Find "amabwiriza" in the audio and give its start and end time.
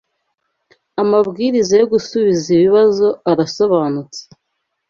1.01-1.73